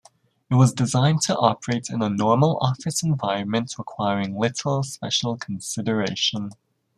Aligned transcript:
It 0.49 0.55
was 0.55 0.73
designed 0.73 1.21
to 1.25 1.37
operate 1.37 1.91
in 1.91 2.01
a 2.01 2.09
normal 2.09 2.57
office 2.59 3.03
environment, 3.03 3.75
requiring 3.77 4.35
little 4.35 4.81
special 4.81 5.37
consideration. 5.37 6.53